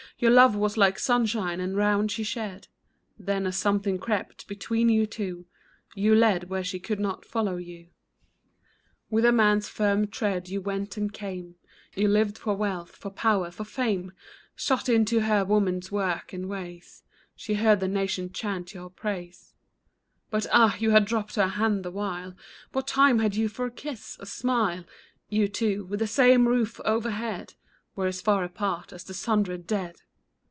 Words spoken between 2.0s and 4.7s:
her shed; Then a something crept